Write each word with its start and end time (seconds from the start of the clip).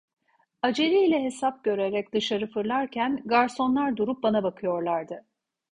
Acele 0.61 1.05
ile 1.05 1.23
hesap 1.23 1.63
görerek 1.63 2.13
dışarı 2.13 2.47
fırlarken, 2.47 3.21
garsonlar 3.25 3.97
durup 3.97 4.23
bana 4.23 4.43
bakıyorlardı. 4.43 5.25